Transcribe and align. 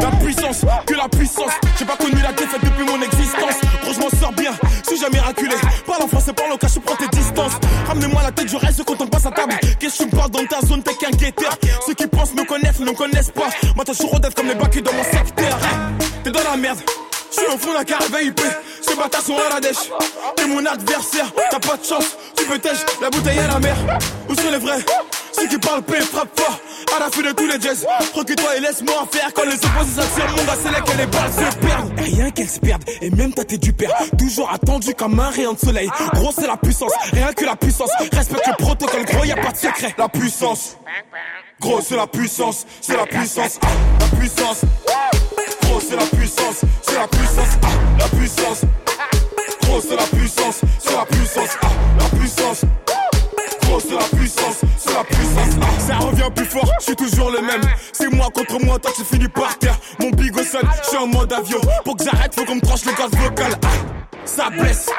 La 0.00 0.10
puissance, 0.16 0.64
que 0.86 0.94
la 0.94 1.08
puissance. 1.08 1.52
J'ai 1.78 1.84
pas 1.84 1.96
connu 1.96 2.20
la 2.22 2.32
défaite 2.32 2.60
depuis 2.62 2.84
mon 2.84 3.00
existence. 3.02 3.54
Gros, 3.82 3.92
je 3.92 4.00
m'en 4.00 4.10
sors 4.20 4.32
bien, 4.32 4.52
suis 4.86 4.98
jamais 4.98 5.20
raculé. 5.20 5.54
Parle 5.86 6.02
en 6.02 6.08
français, 6.08 6.32
parle 6.32 6.52
au 6.52 6.56
cas, 6.56 6.68
je 6.72 6.80
prends 6.80 6.96
tes 6.96 7.08
distances. 7.08 7.58
Ramenez-moi 7.86 8.22
la 8.22 8.32
tête, 8.32 8.48
je 8.48 8.56
reste 8.56 8.82
quand 8.84 9.00
on 9.00 9.06
passe 9.06 9.26
à 9.26 9.30
table. 9.30 9.54
Qu'est-ce 9.78 9.98
que 9.98 10.04
tu 10.04 10.16
parles 10.16 10.30
dans 10.30 10.44
ta 10.46 10.60
zone, 10.66 10.82
t'es 10.82 10.94
qu'un 10.94 11.10
guetteur? 11.10 11.56
Ceux 11.86 11.94
qui 11.94 12.06
pensent 12.06 12.34
me 12.34 12.44
connaissent, 12.44 12.80
ne 12.80 12.86
me 12.86 12.92
connaissent 12.92 13.30
pas. 13.30 13.48
Moi, 13.74 13.84
je 13.86 13.92
suis 13.92 14.06
rodette 14.06 14.34
comme 14.34 14.48
les 14.48 14.54
bacs 14.54 14.82
dans 14.82 14.92
mon 14.92 15.04
secteur. 15.04 15.58
T'es 16.24 16.30
dans 16.30 16.44
la 16.44 16.56
merde. 16.56 16.78
Je 17.30 17.44
suis 17.44 17.54
au 17.54 17.58
fond 17.58 17.74
d'un 17.74 17.84
carré 17.84 18.06
VIP, 18.20 18.40
ces 18.80 18.96
bâtards 18.96 19.20
sont 19.20 19.36
à 19.36 19.54
la 19.54 19.60
dèche. 19.60 19.90
T'es 20.34 20.46
mon 20.46 20.64
adversaire, 20.64 21.26
t'as 21.50 21.58
pas 21.58 21.76
de 21.76 21.84
chance, 21.84 22.16
tu 22.34 22.44
peux 22.44 22.58
la 23.02 23.10
bouteille 23.10 23.38
à 23.38 23.48
la 23.48 23.58
mer. 23.60 23.76
Où 24.28 24.34
sont 24.34 24.50
les 24.50 24.58
vrais? 24.58 24.80
Ceux 25.32 25.46
qui 25.46 25.58
parlent 25.58 25.82
paix, 25.82 26.00
frappe 26.00 26.40
fort, 26.40 26.58
à 26.96 27.00
la 27.00 27.10
fin 27.10 27.22
de 27.22 27.32
tous 27.32 27.46
les 27.46 27.60
jazz. 27.60 27.86
Recule-toi 28.14 28.56
et 28.56 28.60
laisse-moi 28.60 29.06
faire 29.10 29.32
quand 29.34 29.44
les 29.44 29.54
opposés 29.54 30.00
s'attirent, 30.00 30.30
mon 30.30 30.44
gars, 30.44 30.58
c'est 30.62 30.70
là 30.70 30.80
que 30.80 30.96
les 30.98 31.06
balles 31.06 31.32
se 31.32 31.56
perdent. 31.58 32.00
Et 32.00 32.14
rien 32.14 32.30
qu'elles 32.30 32.48
se 32.48 32.60
perdent, 32.60 32.84
et 33.00 33.10
même 33.10 33.32
toi 33.32 33.44
t'es 33.44 33.58
du 33.58 33.72
père. 33.72 33.92
Toujours 34.18 34.50
attendu 34.52 34.94
comme 34.94 35.18
un 35.20 35.30
rayon 35.30 35.52
de 35.54 35.58
soleil. 35.58 35.90
Gros, 36.14 36.32
c'est 36.34 36.46
la 36.46 36.56
puissance, 36.56 36.92
rien 37.12 37.32
que 37.32 37.44
la 37.44 37.56
puissance. 37.56 37.90
Respecte 38.12 38.46
le 38.46 38.64
protocole, 38.64 39.04
gros, 39.04 39.24
y 39.24 39.32
a 39.32 39.36
pas 39.36 39.52
de 39.52 39.56
secret. 39.56 39.94
La 39.98 40.08
puissance. 40.08 40.76
Gros, 41.60 41.80
c'est 41.80 41.96
la 41.96 42.06
puissance, 42.06 42.66
c'est 42.80 42.96
la 42.96 43.06
puissance, 43.06 43.58
ah, 43.62 43.66
la 44.00 44.16
puissance. 44.16 44.60
Gros, 45.62 45.80
c'est 45.80 45.96
la 45.96 46.04
puissance, 46.04 46.60
c'est 46.82 46.94
la 46.94 47.08
puissance, 47.08 47.58
ah, 47.62 47.68
la 47.98 48.08
puissance. 48.08 48.60
Gros, 49.62 49.80
c'est 49.80 49.96
la 49.96 50.02
puissance, 50.04 50.60
c'est 50.78 50.94
la 50.94 51.04
puissance, 51.04 51.50
ah, 51.62 51.66
la 51.98 52.18
puissance. 52.18 52.60
Gros, 53.62 53.80
c'est 53.80 53.94
la 53.94 54.18
puissance, 54.18 54.60
ah. 54.96 55.04
Ça 55.86 55.96
revient 55.96 56.30
plus 56.34 56.44
fort, 56.44 56.70
je 56.80 56.84
suis 56.84 56.96
toujours 56.96 57.30
le 57.30 57.40
même. 57.40 57.62
C'est 57.92 58.12
moi 58.12 58.28
contre 58.34 58.62
moi, 58.64 58.78
toi 58.78 58.90
tu 58.94 59.02
finis 59.04 59.28
par 59.28 59.58
terre. 59.58 59.78
Mon 60.00 60.10
big 60.10 60.36
au 60.36 60.42
sol, 60.42 60.62
je 60.82 60.88
suis 60.88 60.96
en 60.96 61.06
mode 61.06 61.32
avion. 61.32 61.60
Pour 61.84 61.96
que 61.96 62.04
j'arrête, 62.04 62.34
faut 62.34 62.44
qu'on 62.44 62.56
me 62.56 62.60
tranche 62.60 62.84
le 62.84 62.92
gaz 62.92 63.10
vocal, 63.10 63.52
ah. 63.64 63.68
Ça 64.24 64.50
blesse, 64.50 64.90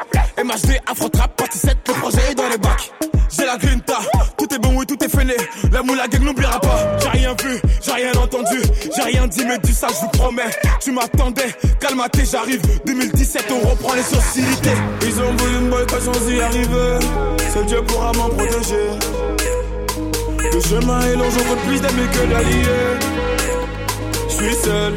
MHD, 0.44 0.80
Afro 0.88 1.08
Trap, 1.08 1.36
partie 1.36 1.59
7, 1.59 1.78
le 1.88 1.94
projet 1.94 2.33
dans 2.36 2.50
les 2.50 2.58
bacs. 2.58 2.91
J'ai 3.30 3.45
la 3.45 3.58
grinta, 3.58 4.00
tout 4.38 4.52
est 4.53 4.58
bon, 4.58 4.73
oui, 4.75 4.86
tout 4.88 4.97
est 5.03 5.09
fêlé. 5.09 5.36
La 5.72 5.83
moula 5.83 6.08
gang 6.08 6.23
n'oubliera 6.23 6.59
pas. 6.59 6.97
J'ai 7.00 7.09
rien 7.09 7.35
vu, 7.44 7.59
j'ai 7.80 7.91
rien 7.91 8.11
entendu, 8.13 8.59
j'ai 8.95 9.03
rien 9.03 9.28
dit, 9.28 9.45
mais 9.45 9.59
dis 9.59 9.73
ça, 9.73 9.88
je 9.89 10.00
vous 10.02 10.09
promets. 10.09 10.50
Tu 10.81 10.91
m'attendais, 10.91 11.56
calme-toi, 11.80 12.23
j'arrive. 12.30 12.61
2017, 12.85 13.45
on 13.52 13.69
reprend 13.69 13.94
les 13.94 14.02
sociétés. 14.02 14.78
Ils 15.03 15.22
ont 15.22 15.35
voulu 15.35 15.59
me 15.59 15.69
boycotter 15.69 16.02
sans 16.02 16.30
y 16.30 16.41
arriver. 16.41 17.00
Seul 17.53 17.66
Dieu 17.66 17.83
pourra 17.83 18.11
m'en 18.13 18.30
protéger. 18.30 18.89
Le 20.53 20.59
chemin 20.61 21.00
est 21.02 21.16
long, 21.16 21.30
j'en 21.30 21.44
veux 21.50 21.55
plus 21.67 21.80
d'amis 21.81 22.08
que 22.11 22.25
d'alliés. 22.31 22.64
Je 24.30 24.33
suis 24.36 24.56
seul, 24.56 24.94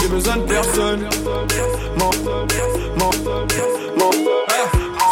j'ai 0.00 0.08
besoin 0.08 0.36
de 0.36 0.42
personne. 0.42 1.08
Mon, 1.98 2.10
mon, 2.24 3.10
mon. 3.98 4.10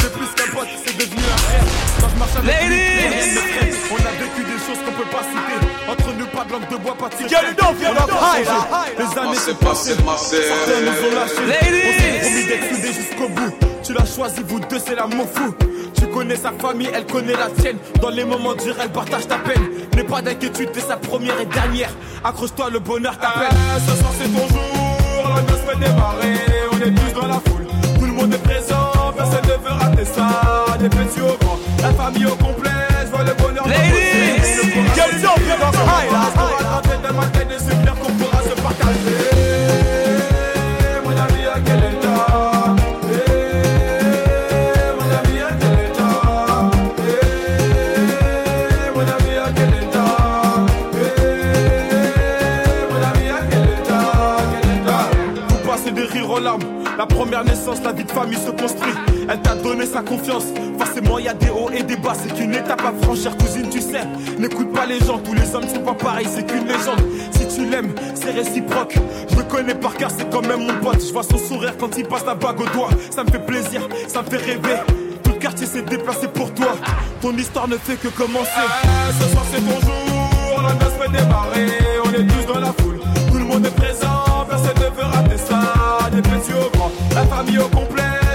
C'est 0.01 0.13
plus 0.13 0.29
qu'un 0.37 0.51
pote, 0.57 0.69
c'est 0.85 0.97
devenu 0.99 1.23
un 1.23 1.37
frère. 1.39 1.65
Quand 2.01 2.09
je 2.13 2.19
marche 2.19 2.37
avec 2.37 2.47
Ladies! 2.47 3.79
on 3.91 3.97
a 3.97 4.11
vécu 4.21 4.43
des 4.45 4.59
choses 4.67 4.85
qu'on 4.85 4.93
peut 4.93 5.09
pas 5.11 5.23
citer. 5.23 5.59
Entre 5.91 6.12
nous, 6.19 6.27
pas 6.27 6.45
de 6.45 6.53
langue 6.53 6.69
de 6.71 6.77
bois, 6.77 6.95
pas 6.97 7.09
de 7.09 7.15
tir. 7.17 7.29
Get 7.29 7.53
it 7.53 7.62
up, 7.62 7.75
get 7.81 7.89
On 7.89 7.93
it 7.93 7.99
a 7.99 8.03
up, 8.05 8.11
pas 8.11 8.39
high, 8.39 8.45
changé. 8.45 8.67
high, 8.71 8.99
Les 8.99 9.19
années 9.19 9.37
sont 9.37 9.55
passées. 9.55 9.95
Certains 9.97 10.81
nous 10.81 11.09
ont 11.09 11.15
lâchés. 11.15 11.35
On 11.41 12.03
s'est 12.03 12.21
promis 12.21 12.45
d'être 12.47 12.75
soudés 12.75 12.93
jusqu'au 12.93 13.29
bout. 13.29 13.53
Tu 13.83 13.93
l'as 13.95 14.05
choisi, 14.15 14.41
vous 14.47 14.61
deux, 14.61 14.79
c'est 14.85 14.95
l'amour 14.95 15.27
fou. 15.35 15.55
Tu 15.99 16.07
connais 16.09 16.37
sa 16.37 16.53
famille, 16.53 16.89
elle 16.95 17.07
connaît 17.07 17.33
la 17.33 17.49
tienne. 17.49 17.79
Dans 18.01 18.11
les 18.11 18.25
moments 18.25 18.55
durs, 18.55 18.77
elle 18.83 18.91
partage 18.91 19.27
ta 19.27 19.39
peine. 19.39 19.63
N'aie 19.95 20.05
pas 20.05 20.23
d'inquiétude, 20.23 20.73
t'es 20.73 20.81
sa 20.81 20.97
première 20.97 21.41
et 21.41 21.47
dernière. 21.47 21.91
Accroche-toi, 22.25 22.71
le 22.71 22.79
bonheur 22.79 23.19
t'appelle. 23.19 23.49
Ah, 23.53 23.78
ce 23.81 23.97
soir 23.97 24.12
c'est 24.19 24.28
ton 24.28 24.49
jour, 24.49 25.34
la 25.34 25.43
noce 25.43 25.61
fait 25.61 25.78
démarrer. 25.78 26.34
On 26.72 26.77
est 26.77 26.95
tous 26.95 27.21
dans 27.21 27.27
la 27.27 27.41
foule, 27.47 27.67
tout 27.99 28.06
le 28.06 28.12
monde 28.12 28.33
est 28.34 28.43
présent. 28.43 28.93
Personne 29.17 29.45
ne 29.45 29.69
veut 29.69 29.75
rater 29.75 30.05
ça. 30.05 30.78
Des 30.78 30.89
petits 30.89 31.21
au 31.21 31.37
grand, 31.45 31.59
la 31.83 31.93
famille 31.93 32.27
au 32.27 32.37
complet. 32.37 32.71
Je 33.05 33.11
vois 33.11 33.25
le 33.25 33.34
bonheur 33.34 33.65
dans 33.65 33.71
Ladies! 33.71 33.89
yeux. 33.91 34.28
Ne 37.84 37.88
la 57.88 57.94
vie 57.94 58.04
de 58.04 58.10
famille 58.10 58.37
se 58.37 58.50
construit. 58.50 58.93
Elle 59.31 59.41
t'a 59.41 59.54
donné 59.54 59.87
sa 59.87 60.03
confiance. 60.03 60.44
Forcément, 60.78 61.19
y 61.19 61.26
a 61.26 61.32
des 61.32 61.49
hauts 61.49 61.71
et 61.72 61.82
des 61.82 61.97
bas. 61.97 62.12
C'est 62.15 62.34
qu'une 62.34 62.53
étape 62.53 62.82
à 62.82 62.93
franchir, 63.03 63.34
cousine, 63.38 63.71
tu 63.71 63.81
sais. 63.81 64.03
N'écoute 64.38 64.72
pas 64.75 64.84
les 64.84 64.99
gens, 64.99 65.19
tous 65.19 65.32
les 65.32 65.54
hommes 65.54 65.66
sont 65.66 65.81
pas 65.81 65.94
pareils. 65.94 66.28
C'est 66.31 66.47
qu'une 66.47 66.66
légende. 66.66 67.00
Si 67.32 67.48
tu 67.48 67.65
l'aimes, 67.65 67.94
c'est 68.15 68.32
réciproque. 68.32 68.94
Je 69.31 69.37
le 69.37 69.43
connais 69.44 69.75
par 69.75 69.97
cœur, 69.97 70.10
c'est 70.15 70.28
quand 70.31 70.47
même 70.47 70.66
mon 70.66 70.75
pote. 70.81 71.00
Je 71.00 71.12
vois 71.15 71.22
son 71.22 71.38
sourire 71.38 71.75
quand 71.78 71.97
il 71.97 72.06
passe 72.06 72.27
la 72.27 72.34
bague 72.34 72.60
au 72.60 72.66
doigt. 72.66 72.91
Ça 73.10 73.25
me 73.25 73.31
fait 73.31 73.44
plaisir, 73.44 73.81
ça 74.06 74.21
me 74.21 74.28
fait 74.28 74.37
rêver. 74.37 74.77
Tout 75.22 75.31
le 75.31 75.38
quartier 75.38 75.66
s'est 75.66 75.82
déplacé 75.82 76.28
pour 76.28 76.53
toi. 76.53 76.77
Ton 77.22 77.34
histoire 77.38 77.69
ne 77.69 77.78
fait 77.78 77.97
que 77.97 78.09
commencer. 78.09 78.50
Ah, 78.54 79.10
ce 79.19 79.28
soir 79.32 79.44
c'est 79.50 79.60
ton 79.60 79.81
jour, 79.81 80.62
la 80.62 80.75
fait 80.91 81.10
démarrer. 81.10 81.72
On 82.04 82.10
est 82.10 82.27
tous 82.27 82.53
dans 82.53 82.60
la 82.60 82.72
foule, 82.72 82.88
La 87.15 87.25
famille 87.27 87.59
au 87.59 87.69
complet. 87.69 88.28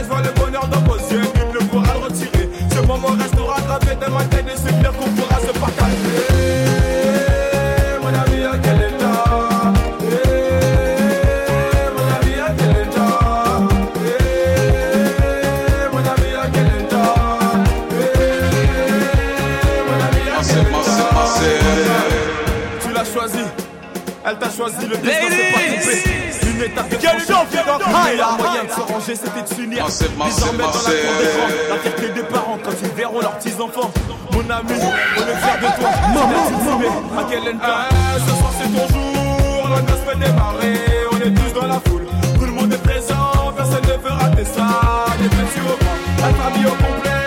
C'était 29.15 29.41
de 29.41 29.47
s'unir. 29.55 29.83
Massive, 29.85 30.07
Désormais 30.25 30.63
dans 30.63 30.67
la 30.67 30.73
cour 30.73 31.13
des 31.19 31.29
grands, 31.33 31.53
la 31.69 31.77
fierté 31.77 32.09
des 32.09 32.23
parents 32.23 32.57
quand 32.63 32.71
ils 32.81 32.89
verront 32.89 33.19
leurs 33.21 33.37
petits-enfants. 33.37 33.91
Mon 34.31 34.39
ami, 34.39 34.73
on 35.17 35.21
est 35.21 35.37
fiers 35.43 35.59
de 35.61 35.81
toi. 35.81 35.89
Maman, 36.13 37.19
à 37.19 37.23
quel 37.29 37.55
Ah, 37.61 37.87
ce 38.19 38.29
soir 38.39 38.51
c'est 38.59 38.69
ton 38.69 38.87
jour, 38.93 39.69
la 39.69 39.81
noce 39.81 40.03
fait 40.07 40.19
démarrer. 40.19 40.79
On 41.11 41.17
est 41.17 41.33
tous 41.33 41.59
dans 41.59 41.67
la 41.67 41.79
foule, 41.87 42.05
tout 42.37 42.45
le 42.45 42.51
monde 42.51 42.73
est 42.73 42.83
présent. 42.83 43.53
Personne 43.55 43.81
ne 43.83 43.97
veut 44.03 44.13
rater 44.13 44.45
ça. 44.45 45.05
Des 45.19 45.29
petits 45.29 45.61
au 45.61 45.77
grand, 45.77 46.27
la 46.27 46.33
famille 46.33 46.65
au 46.65 46.71
complet. 46.71 47.22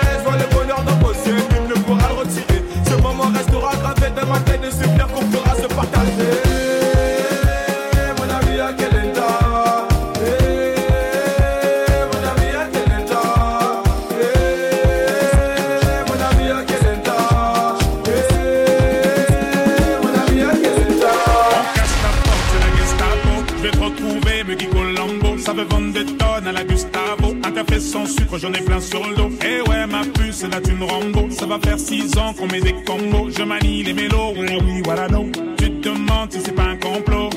Ans 32.18 32.32
qu'on 32.32 32.46
met 32.46 32.60
des 32.60 32.74
combos. 32.84 33.30
Je 33.36 33.42
manie 33.42 33.82
les 33.82 33.92
mélos, 33.92 34.34
oui, 34.36 34.46
oui, 34.64 34.82
voilà, 34.84 35.08
no. 35.08 35.26
Tu 35.58 35.70
te 35.70 35.88
demandes 35.88 36.32
si 36.32 36.40
c'est 36.40 36.52
pas 36.52 36.64
un 36.64 36.76
complot. 36.76 37.30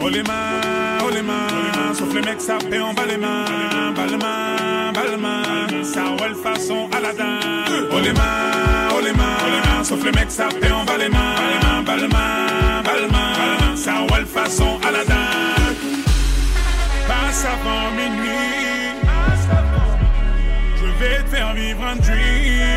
Oh 0.00 0.08
les 0.08 0.22
mains, 0.22 0.98
oh 1.04 1.10
les 1.12 1.22
mains. 1.22 1.94
Sauf 1.94 2.14
les 2.14 2.22
mecs, 2.22 2.40
ça 2.40 2.58
fait 2.58 2.80
en 2.80 2.92
bas 2.94 3.06
les 3.08 3.16
mains. 3.16 3.44
Bas 3.94 4.06
les 4.06 4.16
mains, 4.16 4.92
bas 4.94 5.04
les 5.10 5.16
mains. 5.16 5.84
Ça 5.84 6.02
roule 6.18 6.34
façon 6.34 6.88
Aladdin. 6.96 7.38
Oh 7.92 8.00
les 8.02 8.12
mains, 8.12 8.88
oh 8.96 9.00
les 9.02 9.12
mains. 9.12 9.84
Sauf 9.84 10.04
les 10.04 10.12
mecs, 10.12 10.30
ça 10.30 10.48
fait 10.48 10.72
en 10.72 10.84
bas 10.84 10.98
les 10.98 11.08
mains. 11.08 11.82
Bas 11.84 11.96
les 11.96 12.08
mains, 12.08 12.82
bas 12.84 12.96
les 13.00 13.10
mains. 13.10 13.76
Ça 13.76 13.94
roule 14.08 14.26
façon 14.26 14.78
Aladdin. 14.86 15.14
Passe 17.08 17.44
avant 17.44 17.90
minuit. 17.92 18.32
Je 20.78 21.04
vais 21.04 21.22
te 21.22 21.28
faire 21.36 21.52
vivre 21.54 21.84
un 21.84 21.96
dream. 21.96 22.75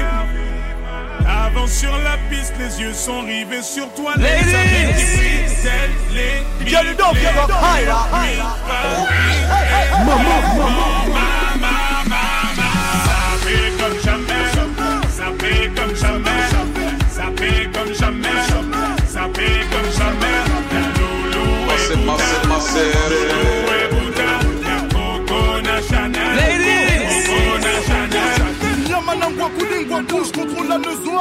La 1.49 1.55
Avance 1.55 1.71
sur 1.71 1.97
la 1.97 2.17
piste, 2.29 2.53
les 2.59 2.79
yeux 2.79 2.93
sont 2.93 3.21
rivés 3.21 3.63
sur 3.63 3.91
toi. 3.93 4.13
Les 4.17 4.43
Viens 6.61 6.83
le 6.83 6.95
viens 7.13 7.33
comme 14.05 14.18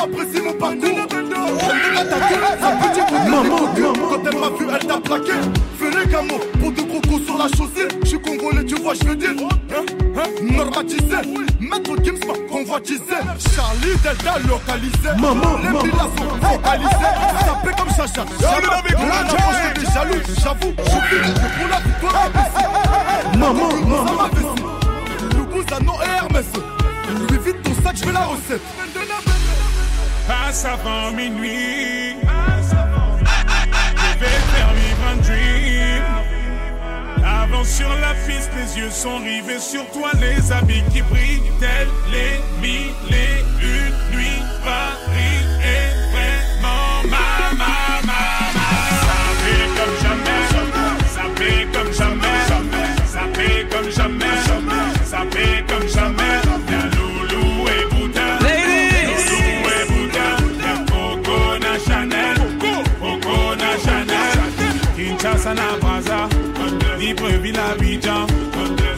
apprécie 0.04 0.42
mon 0.42 0.52
parcours. 0.52 0.78
Elle 0.80 1.94
m'a 1.94 2.00
attaqué, 2.00 2.34
sa 2.60 2.70
petite 2.72 3.06
côté 3.06 3.82
Quand 4.08 4.30
elle 4.30 4.38
m'a 4.38 4.48
vu 4.48 4.66
elle 4.72 4.86
t'a 4.86 5.00
plaqué. 5.00 5.32
Fais 5.78 5.90
les 5.90 6.10
camos 6.10 6.40
pour 6.60 6.72
deux 6.72 6.84
crocos 6.84 7.24
sur 7.24 7.38
la 7.38 7.48
chaussée 7.48 7.88
Je 8.02 8.08
suis 8.08 8.20
congolais 8.20 8.64
tu 8.64 8.74
vois 8.76 8.94
je 8.94 9.06
veux 9.06 9.16
dire 9.16 9.30
hein, 9.40 9.82
hein, 10.16 10.24
Normatisé 10.42 11.16
Maître 11.60 11.96
Gims 12.02 12.26
m'a 12.26 12.34
convoitisé. 12.50 13.18
Charlie 13.54 13.96
Delta 14.02 14.38
localisé. 14.48 15.10
Les 15.14 15.68
villas 15.68 16.10
sont 16.16 16.30
focalisées. 16.46 17.12
Ça 17.46 17.54
fait 17.64 17.76
comme 17.76 17.90
Chacha 17.90 18.24
Jaloux 18.40 18.70
Là 18.70 19.26
j'approche 19.30 19.74
des 19.74 19.92
jaloux. 19.92 20.22
J'avoue 20.42 20.72
je 20.78 20.90
suis 20.90 21.32
pour 21.58 21.68
la 21.68 21.80
victoire 21.80 22.30
Maman, 23.38 23.68
maman. 23.86 24.28
Loubouzanon 25.36 25.96
et 26.02 26.16
Hermès. 26.16 26.46
Lui 27.30 27.38
vite 27.44 27.62
ton 27.62 27.82
sac 27.82 27.96
je 27.96 28.04
veux 28.04 28.12
la 28.12 28.24
recette 28.24 28.62
Passe 30.28 30.66
avant 30.66 31.10
minuit. 31.12 32.16
Je 33.96 34.18
vais 34.20 34.40
faire 34.52 34.72
vivre 34.74 35.04
un 35.10 35.16
dream. 35.22 36.04
Avance 37.24 37.68
sur 37.68 37.88
la 37.88 38.12
piste, 38.26 38.50
les 38.54 38.78
yeux 38.78 38.90
sont 38.90 39.18
rivés 39.18 39.58
sur 39.58 39.90
toi, 39.90 40.10
les 40.20 40.52
habits 40.52 40.84
qui 40.92 41.00
brillent, 41.00 41.50
tels 41.58 41.88
les 42.12 42.40
mille 42.60 42.92
et 43.10 43.40
une 43.64 43.97
Kinshasa 65.18 65.52
na 65.54 65.76
Brazza, 65.80 66.28
Libreville 66.98 67.58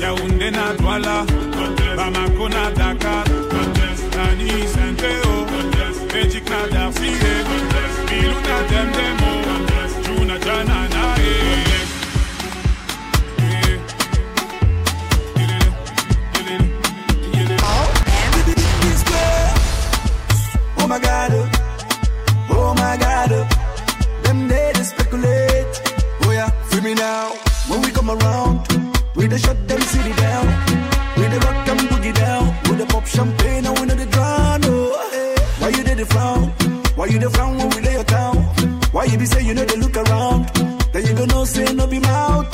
Yaoundé 0.01 0.51
na 0.51 0.75
Douala, 0.75 1.25
Bamako 1.97 2.49
na 2.49 2.71
Dakar, 2.71 3.25
na 4.15 4.25
Bilou 8.09 8.41
na 8.43 8.57
Demdemo, 8.69 9.31
Juna 10.05 10.39
eh. 11.19 11.81
Oh 20.79 20.87
my 20.87 20.99
god, 20.99 21.33
oh 22.51 22.75
my 22.75 22.97
god, 22.97 23.60
Free 26.81 26.95
me 26.95 26.95
now. 26.95 27.33
When 27.69 27.83
we 27.83 27.91
come 27.91 28.11
around, 28.11 28.67
we 29.15 29.29
dey 29.29 29.37
shut 29.39 29.69
them 29.69 29.81
city 29.83 30.13
down. 30.15 30.47
We 31.19 31.25
dey 31.29 31.39
rock 31.39 31.69
and 31.69 31.81
boogie 31.91 32.15
down. 32.15 32.57
We 32.71 32.77
dey 32.77 32.87
pop 32.87 33.07
champagne 33.07 33.67
and 33.67 33.79
we 33.79 33.85
know 33.87 33.95
the 33.95 34.07
drown. 34.07 34.61
Oh, 34.65 35.11
eh. 35.13 35.41
why 35.59 35.69
you 35.69 35.85
dey 35.85 35.95
the 35.95 36.07
frown? 36.07 36.49
Why 36.97 37.07
you 37.07 37.19
dey 37.19 37.29
frown 37.29 37.59
when 37.59 37.69
we 37.71 37.81
lay 37.83 37.93
your 37.93 38.05
town? 38.05 38.37
Why 38.93 39.05
you 39.05 39.19
be 39.19 39.27
say 39.27 39.45
you 39.45 39.53
know 39.55 39.65
they 39.65 39.77
look 39.77 39.97
around? 39.97 40.47
Then 40.93 41.05
you 41.07 41.15
go 41.15 41.25
know 41.27 41.45
say 41.45 41.71
no 41.75 41.87
be 41.87 41.99
mouth. 42.01 42.49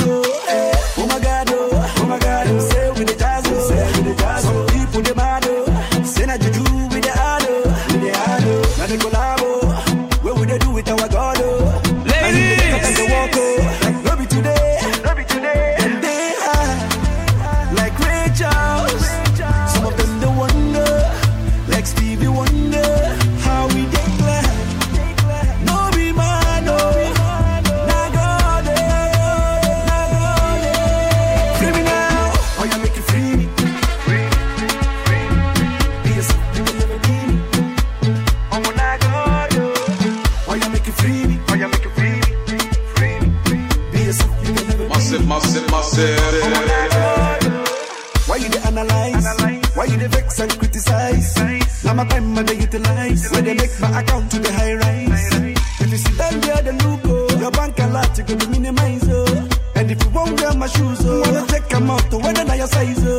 They. 52.97 53.15
When 53.31 53.45
they 53.45 53.55
make 53.55 53.81
my 53.81 54.01
account 54.01 54.31
to 54.33 54.39
the 54.39 54.53
high 54.53 54.75
rise. 54.75 55.57
If 55.81 55.91
you 55.93 55.99
see 55.99 56.13
them 56.15 56.41
there, 56.41 56.63
the 56.63 56.73
look 56.73 57.01
oh, 57.05 57.39
your 57.39 57.51
bank 57.51 57.79
a 57.79 57.87
lot, 57.89 58.17
you 58.19 58.25
go 58.25 58.37
to 58.37 58.49
minimize 58.49 59.09
oh. 59.09 59.49
And 59.77 59.91
if 59.91 60.03
you 60.03 60.11
won't 60.11 60.41
wear 60.41 60.55
my 60.55 60.67
shoes 60.67 61.01
oh, 61.05 61.21
wanna 61.21 61.47
check 61.49 61.69
them 61.69 61.91
out 61.91 62.03
oh, 62.07 62.11
to 62.11 62.19
whether 62.19 62.45
not 62.45 62.57
your 62.57 62.67
size 62.67 62.99
oh. 63.07 63.16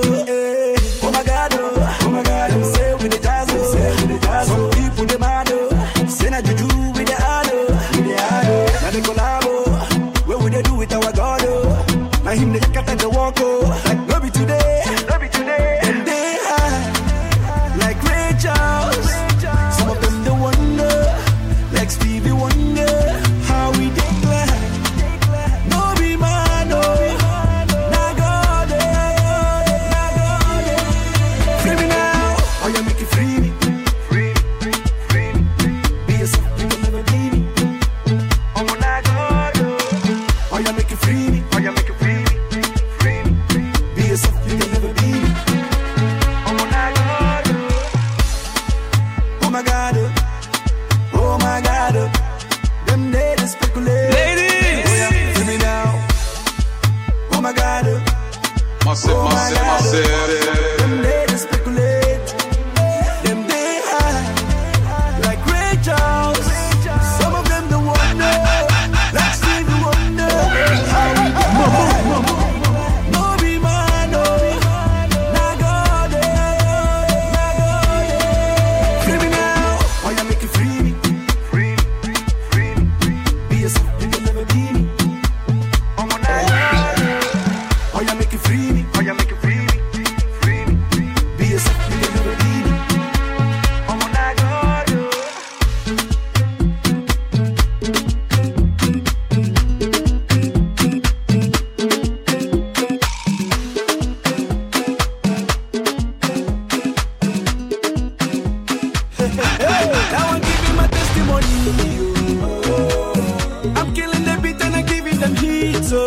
killing 113.97 114.23
the 114.30 114.35
beat 114.44 114.61
and 114.61 114.75
I'm 114.75 114.85
giving 114.85 115.18
them 115.23 115.35
heat. 115.35 115.83
So 115.83 116.01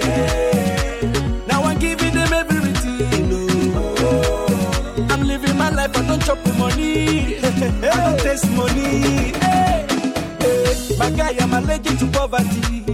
hey. 0.00 1.42
now 1.48 1.62
I'm 1.62 1.78
giving 1.78 2.12
them 2.12 2.32
everything. 2.42 3.28
Oh. 3.32 5.06
I'm 5.10 5.22
living 5.32 5.56
my 5.56 5.70
life. 5.70 5.96
I 5.96 6.02
don't 6.08 6.22
chop 6.22 6.38
money. 6.58 7.38
I 7.42 7.96
don't 8.04 8.18
taste 8.20 8.50
money. 8.50 9.32
Hey. 9.44 9.86
Hey. 10.40 10.96
My 10.98 11.10
guy, 11.10 11.32
I'm 11.40 11.54
allergic 11.54 11.98
to 12.00 12.06
poverty. 12.18 12.84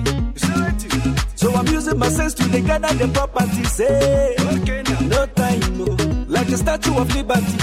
So 1.35 1.53
I'm 1.59 1.67
using 1.67 1.99
my 1.99 2.09
sense 2.09 2.35
to 2.35 2.45
gather 2.61 2.95
the 2.95 3.09
properties. 3.09 3.77
Hey. 3.77 4.37
Okay, 4.55 4.83
now. 4.89 5.01
No 5.15 5.27
time, 5.41 5.63
no. 5.79 5.87
Like 6.29 6.49
a 6.49 6.57
statue 6.57 6.97
of 7.03 7.09
liberty. 7.17 7.59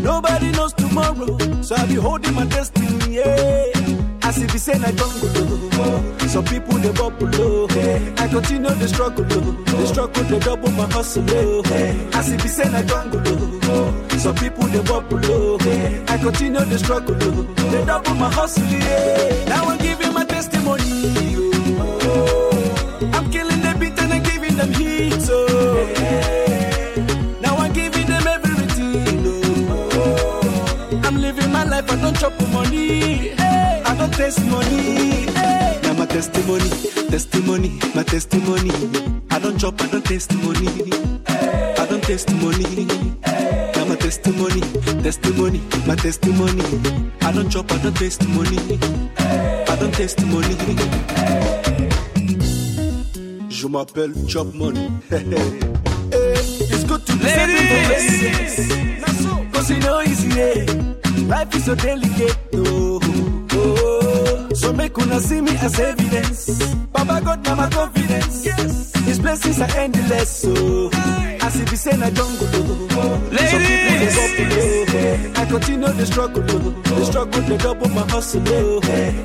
Nobody 0.00 0.50
knows 0.52 0.72
tomorrow, 0.72 1.38
so 1.62 1.76
I'll 1.76 1.86
be 1.86 1.94
holding 1.94 2.34
my 2.34 2.46
destiny. 2.46 3.16
Yeah. 3.16 3.71
As 4.32 4.40
if 4.40 4.54
it's 4.54 4.68
in 4.68 4.82
a 4.82 4.90
jungle, 4.90 5.28
oh. 5.74 6.26
some 6.26 6.44
people 6.46 6.78
they 6.78 6.90
bubble 6.92 7.26
low. 7.36 7.66
I 8.16 8.28
continue 8.28 8.70
the 8.70 8.88
struggle, 8.88 9.26
oh. 9.28 9.52
the 9.62 9.86
struggle 9.86 10.24
they 10.24 10.38
double 10.38 10.70
my 10.70 10.86
hustle. 10.90 11.22
Oh. 11.28 11.62
As 12.14 12.32
if 12.32 12.42
it's 12.42 12.58
in 12.58 12.74
a 12.74 12.82
jungle, 12.82 13.20
oh. 13.26 14.08
some 14.16 14.34
people 14.36 14.64
they 14.68 14.80
bubble. 14.84 15.20
Oh. 15.24 15.58
I 16.08 16.16
continue 16.16 16.64
the 16.64 16.78
struggle, 16.78 17.14
oh. 17.20 17.42
they 17.72 17.84
double 17.84 18.14
my 18.14 18.32
hustle. 18.32 18.64
Now 19.48 19.66
I'm 19.68 19.76
giving 19.76 20.14
my 20.14 20.21
testimony, 36.22 36.70
testimony, 37.10 37.80
my 37.96 38.02
testimony. 38.04 38.70
I 39.30 39.40
don't 39.40 39.58
chop, 39.58 39.80
I 39.82 39.88
don't 39.88 40.04
taste 40.04 40.32
money. 40.34 40.68
I 41.26 41.86
don't 41.90 42.02
testimony. 42.02 42.86
Now 43.74 43.84
my 43.86 43.96
testimony, 43.96 44.60
testimony, 45.02 45.60
my 45.84 45.96
testimony. 45.96 46.62
I 47.22 47.32
don't 47.32 47.50
chop, 47.50 47.72
I 47.72 47.78
don't 47.78 47.96
taste 47.96 48.26
money. 48.28 48.78
I 49.18 49.76
don't 49.80 49.92
taste 49.94 50.24
money. 50.26 50.56
Je 53.48 53.66
m'appelle 53.66 54.14
Chop 54.28 54.54
Money. 54.54 54.90
it's 55.10 56.84
good 56.84 57.04
to 57.04 57.16
be 57.16 57.24
Ladies. 57.24 58.68
Cause 59.52 59.70
you 59.70 59.78
know 59.80 60.00
easy, 60.02 60.28
yeah. 60.38 61.26
Life 61.26 61.54
is 61.56 61.64
so 61.64 61.74
delicate, 61.74 62.36
oh. 62.54 62.81
So 64.72 64.78
make 64.78 64.96
una 64.96 65.20
see 65.20 65.40
me 65.42 65.50
as 65.58 65.78
evidence. 65.78 66.64
Baba 66.92 67.20
God, 67.22 67.44
now 67.44 67.56
my 67.56 67.68
confidence. 67.68 68.46
Yes. 68.46 68.94
His 69.04 69.18
blessings 69.18 69.60
are 69.60 69.70
endless, 69.76 70.30
so 70.30 70.88
as 71.42 71.60
if 71.60 71.72
it's 71.72 71.86
in 71.86 72.02
a 72.02 72.10
jungle, 72.10 72.48
oh. 72.52 73.28
Ladies. 73.30 73.50
Some 73.50 74.30
people 74.32 74.56
they 74.56 74.84
go, 74.86 74.94
oh. 74.98 75.40
I 75.42 75.44
continue 75.44 75.92
the 75.92 76.06
struggle, 76.06 76.42
oh. 76.48 76.70
The 76.98 77.04
struggle, 77.04 77.42
they 77.42 77.56
double 77.58 77.88
my 77.88 78.00
hustle, 78.08 78.42
oh. 78.46 78.80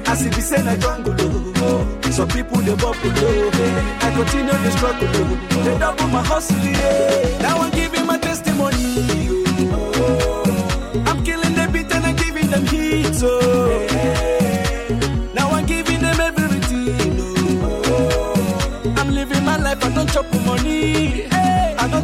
As 0.08 0.26
if 0.26 0.38
it's 0.38 0.52
in 0.52 0.68
a 0.68 0.78
jungle, 0.78 1.16
oh. 1.18 2.02
Some 2.12 2.28
people 2.28 2.58
they 2.58 2.76
bubble, 2.76 3.00
oh. 3.06 4.00
I 4.02 4.12
continue 4.18 4.52
the 4.52 4.72
struggle, 4.72 5.08
oh. 5.14 5.64
They 5.64 5.78
double 5.80 6.08
my 6.08 6.24
hustle, 6.24 6.58
yeah. 6.58 7.40
Now 7.42 7.62
I'm 7.62 7.72
giving 7.72 8.06
my 8.06 8.17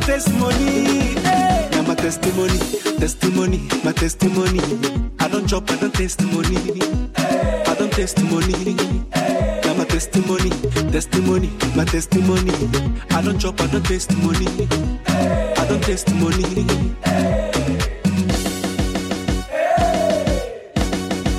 Taste 0.05 0.33
money. 0.33 1.15
Now 1.71 1.83
my 1.87 1.95
testimony, 1.95 2.59
testimony, 2.99 3.59
my 3.83 3.91
testimony. 3.93 4.59
I 5.19 5.27
don't 5.29 5.47
chop, 5.47 5.69
I 5.71 5.77
don't 5.77 5.93
taste 5.93 6.21
money. 6.23 6.57
I 7.15 7.75
don't 7.77 7.91
taste 7.91 8.21
money. 8.23 8.75
Now 9.63 9.73
my 9.75 9.85
testimony, 9.85 10.49
testimony, 10.91 11.49
my 11.75 11.85
testimony. 11.85 12.51
I 13.11 13.21
don't 13.21 13.39
chop, 13.39 13.61
I 13.61 13.67
don't 13.67 13.85
taste 13.85 14.15
money. 14.17 14.47
I 15.07 15.65
don't 15.69 15.81
taste 15.83 16.13
money. 16.15 16.65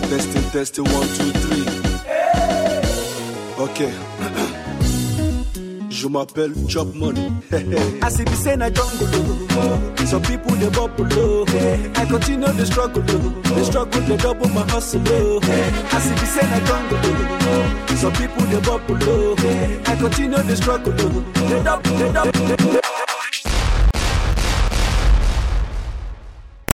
Testing, 0.08 0.50
testing, 0.50 0.84
one, 0.84 1.08
two, 1.16 1.30
three. 1.42 1.66
Ok. 3.58 4.23
Je 6.04 6.08
m'appelle 6.10 6.52
Chop 6.68 6.94
Money. 6.94 7.32
I 8.02 8.10
see 8.10 8.24
be 8.24 8.34
saying 8.34 8.60
I 8.60 8.68
jungle. 8.68 9.08
oh. 9.52 10.04
Some 10.04 10.20
people 10.20 10.54
they 10.56 10.68
bubble 10.68 11.06
low. 11.16 11.46
I 11.96 12.04
continue 12.04 12.46
the 12.52 12.66
struggle. 12.66 13.02
oh. 13.08 13.54
The 13.54 13.64
struggle 13.64 14.02
they 14.02 14.16
double 14.18 14.48
my 14.50 14.68
hustle. 14.70 15.00
oh. 15.06 15.40
I 15.42 15.98
see 16.00 16.12
be 16.12 16.26
saying 16.26 16.52
I 16.52 16.60
jungle. 16.66 16.98
oh. 17.02 17.94
Some 17.96 18.12
people 18.12 18.44
they 18.44 18.60
bubble. 18.60 18.98
Oh. 19.00 19.82
I 19.86 19.96
continue 19.96 20.42
the 20.42 20.54
struggle. 20.56 20.92
oh. 20.94 21.48
They 21.48 21.62
double, 21.62 21.96
they 21.96 22.12
double, 22.12 22.32
they 22.48 22.56
double. 22.56 22.83